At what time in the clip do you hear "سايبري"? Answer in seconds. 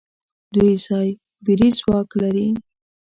0.85-1.69